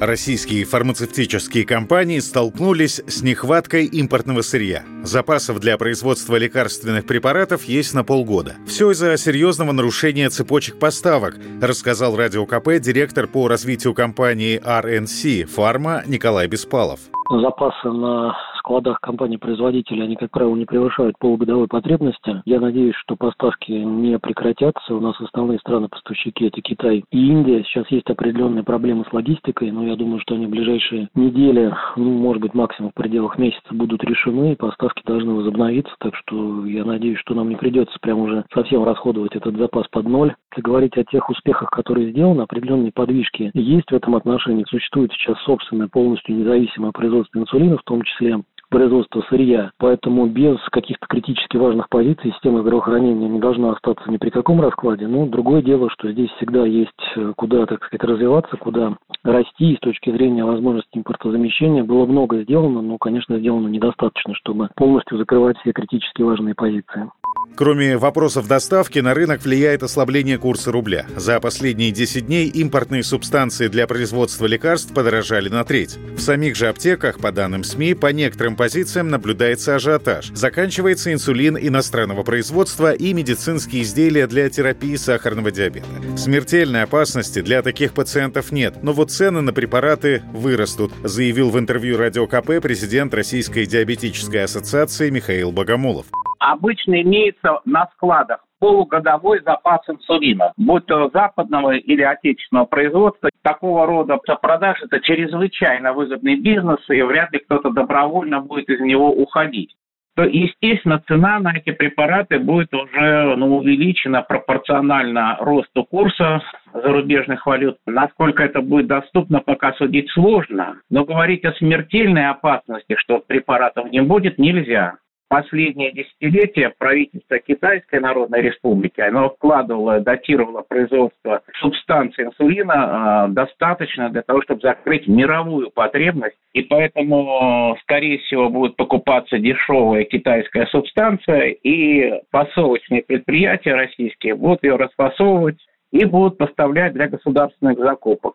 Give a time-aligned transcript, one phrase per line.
[0.00, 4.84] Российские фармацевтические компании столкнулись с нехваткой импортного сырья.
[5.02, 8.54] Запасов для производства лекарственных препаратов есть на полгода.
[8.64, 16.04] Все из-за серьезного нарушения цепочек поставок, рассказал Радио КП директор по развитию компании RNC «Фарма»
[16.06, 17.00] Николай Беспалов.
[17.30, 18.36] Запасы на
[18.68, 22.42] складах компаний-производителей, они, как правило, не превышают полугодовой потребности.
[22.44, 24.94] Я надеюсь, что поставки не прекратятся.
[24.94, 27.64] У нас основные страны-поставщики– это Китай и Индия.
[27.64, 32.10] Сейчас есть определенные проблемы с логистикой, но я думаю, что они в ближайшие недели, ну,
[32.10, 35.94] может быть, максимум в пределах месяца будут решены, и поставки должны возобновиться.
[35.98, 40.06] Так что я надеюсь, что нам не придется прямо уже совсем расходовать этот запас под
[40.06, 40.34] ноль.
[40.50, 44.66] Если говорить о тех успехах, которые сделаны, определенные подвижки есть в этом отношении.
[44.68, 49.70] Существует сейчас собственное полностью независимое производство инсулина, в том числе производства сырья.
[49.78, 55.06] Поэтому без каких-то критически важных позиций система здравоохранения не должна остаться ни при каком раскладе.
[55.06, 59.72] Но другое дело, что здесь всегда есть э, куда, так сказать, развиваться, куда расти.
[59.72, 65.18] И с точки зрения возможности импортозамещения было много сделано, но, конечно, сделано недостаточно, чтобы полностью
[65.18, 67.10] закрывать все критически важные позиции.
[67.58, 71.06] Кроме вопросов доставки, на рынок влияет ослабление курса рубля.
[71.16, 75.98] За последние 10 дней импортные субстанции для производства лекарств подорожали на треть.
[76.16, 80.30] В самих же аптеках, по данным СМИ, по некоторым позициям наблюдается ажиотаж.
[80.34, 85.88] Заканчивается инсулин иностранного производства и медицинские изделия для терапии сахарного диабета.
[86.16, 91.96] Смертельной опасности для таких пациентов нет, но вот цены на препараты вырастут, заявил в интервью
[91.96, 96.06] Радио КП президент Российской диабетической ассоциации Михаил Богомолов
[96.52, 103.30] обычно имеется на складах полугодовой запас инсулина, будь то западного или отечественного производства.
[103.42, 109.10] Такого рода продаж– это чрезвычайно выгодный бизнес, и вряд ли кто-то добровольно будет из него
[109.10, 109.74] уходить
[110.18, 116.42] то, естественно, цена на эти препараты будет уже ну, увеличена пропорционально росту курса
[116.74, 117.76] зарубежных валют.
[117.86, 120.80] Насколько это будет доступно, пока судить сложно.
[120.90, 124.96] Но говорить о смертельной опасности, что препаратов не будет, нельзя
[125.28, 134.22] последнее десятилетие правительство Китайской Народной Республики, оно вкладывало, датировало производство субстанции инсулина э, достаточно для
[134.22, 136.36] того, чтобы закрыть мировую потребность.
[136.54, 144.76] И поэтому, скорее всего, будет покупаться дешевая китайская субстанция, и фасовочные предприятия российские будут ее
[144.76, 145.58] расфасовывать
[145.92, 148.34] и будут поставлять для государственных закупок.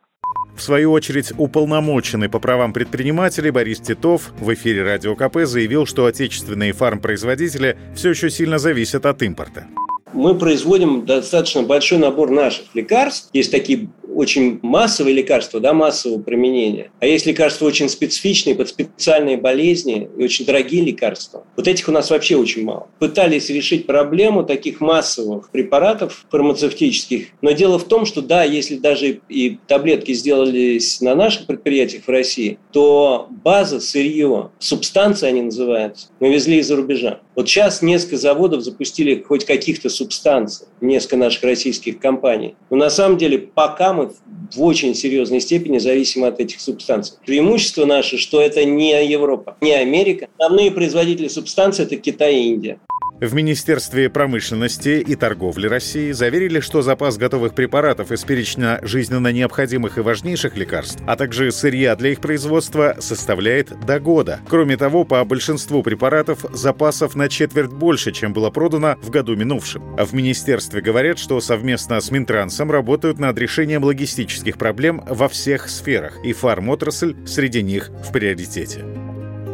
[0.55, 6.05] В свою очередь, уполномоченный по правам предпринимателей Борис Титов в эфире Радио КП заявил, что
[6.05, 9.67] отечественные фармпроизводители все еще сильно зависят от импорта.
[10.13, 13.29] Мы производим достаточно большой набор наших лекарств.
[13.33, 16.91] Есть такие очень массовые лекарства, да, массового применения.
[16.99, 21.45] А есть лекарства очень специфичные, под специальные болезни и очень дорогие лекарства.
[21.55, 22.87] Вот этих у нас вообще очень мало.
[22.99, 27.27] Пытались решить проблему таких массовых препаратов фармацевтических.
[27.41, 32.09] Но дело в том, что да, если даже и таблетки сделались на наших предприятиях в
[32.09, 37.19] России, то база, сырье, субстанции они называются, мы везли из-за рубежа.
[37.35, 42.55] Вот сейчас несколько заводов запустили хоть каких-то субстанций, несколько наших российских компаний.
[42.69, 47.17] Но на самом деле пока мы в очень серьезной степени зависимы от этих субстанций.
[47.25, 50.27] Преимущество наше, что это не Европа, не Америка.
[50.37, 52.79] Основные производители субстанций– это Китай и Индия.
[53.21, 59.97] В Министерстве промышленности и торговли России заверили, что запас готовых препаратов из перечня жизненно необходимых
[59.97, 64.41] и важнейших лекарств, а также сырья для их производства составляет до года.
[64.49, 69.95] Кроме того, по большинству препаратов запасов на четверть больше, чем было продано в году минувшем.
[69.95, 76.17] В министерстве говорят, что совместно с Минтрансом работают над решением логистических проблем во всех сферах,
[76.25, 78.83] и фармотрасль среди них в приоритете.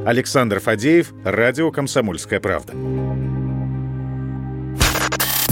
[0.06, 2.74] Александр Фадеев, Радио «Комсомольская правда».